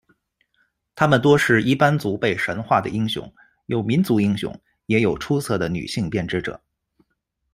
[0.95, 3.31] 他们多是伊班族被神化的英雄，
[3.67, 4.51] 有民族英雄，
[4.87, 6.59] 也有出色的女性编织者。